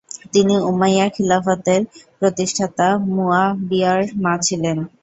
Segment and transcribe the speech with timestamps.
[0.33, 1.81] তিনি উমাইয়া খিলাফতের
[2.19, 4.77] প্রতিষ্ঠাতা মুয়াবিয়ার মা ছিলেন।